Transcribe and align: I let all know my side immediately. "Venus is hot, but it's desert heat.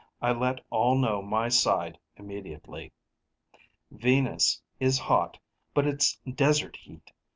I 0.19 0.31
let 0.31 0.61
all 0.71 0.97
know 0.97 1.21
my 1.21 1.47
side 1.47 1.99
immediately. 2.15 2.91
"Venus 3.91 4.59
is 4.79 4.97
hot, 4.97 5.37
but 5.75 5.85
it's 5.85 6.17
desert 6.35 6.75
heat. 6.77 7.11